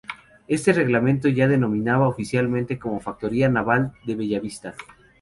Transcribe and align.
Este 0.47 0.73
reglamento 0.73 1.27
ya 1.29 1.45
la 1.45 1.51
denominaba 1.51 2.07
oficialmente 2.07 2.79
como 2.79 2.99
Factoría 2.99 3.49
Naval 3.49 3.93
de 4.03 4.15
Bellavista. 4.15 4.73